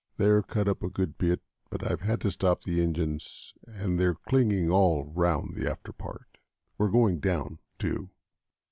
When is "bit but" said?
1.19-1.85